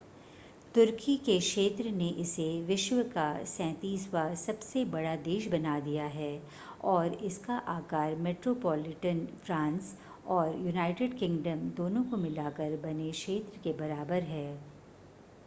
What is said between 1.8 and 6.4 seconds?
ने इसे विश्व का 37वां सबसे बड़ा देश बना दिया है